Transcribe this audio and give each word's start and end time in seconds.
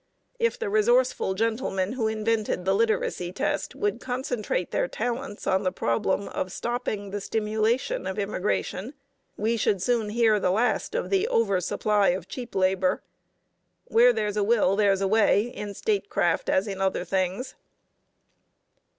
If 0.39 0.57
the 0.57 0.67
resourceful 0.67 1.35
gentlemen 1.35 1.91
who 1.93 2.07
invented 2.07 2.65
the 2.65 2.73
literacy 2.73 3.31
test 3.31 3.75
would 3.75 4.01
concentrate 4.01 4.71
their 4.71 4.87
talents 4.87 5.45
on 5.45 5.61
the 5.61 5.71
problem 5.71 6.27
of 6.29 6.51
stopping 6.51 7.11
the 7.11 7.21
stimulation 7.21 8.07
of 8.07 8.17
immigration, 8.17 8.95
we 9.37 9.57
should 9.57 9.79
soon 9.79 10.09
hear 10.09 10.39
the 10.39 10.49
last 10.49 10.95
of 10.95 11.11
the 11.11 11.27
over 11.27 11.61
supply 11.61 12.07
of 12.07 12.27
cheap 12.27 12.55
labor. 12.55 13.03
Where 13.89 14.11
there's 14.11 14.37
a 14.37 14.43
will 14.43 14.75
there's 14.75 15.01
a 15.01 15.07
way, 15.07 15.41
in 15.43 15.75
statecraft 15.75 16.49
as 16.49 16.67
in 16.67 16.81
other 16.81 17.05
things. 17.05 17.53